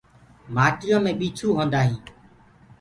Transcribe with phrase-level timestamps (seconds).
[0.55, 2.05] مآٽو مي ٻيڇو هوندآ هودآ هينٚ۔